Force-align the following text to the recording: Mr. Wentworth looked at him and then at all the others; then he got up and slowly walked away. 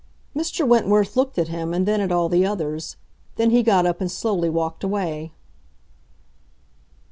Mr. 0.35 0.67
Wentworth 0.67 1.15
looked 1.15 1.37
at 1.37 1.49
him 1.49 1.75
and 1.75 1.85
then 1.87 2.01
at 2.01 2.11
all 2.11 2.27
the 2.27 2.43
others; 2.43 2.95
then 3.35 3.51
he 3.51 3.61
got 3.61 3.85
up 3.85 4.01
and 4.01 4.09
slowly 4.11 4.49
walked 4.49 4.83
away. 4.83 5.31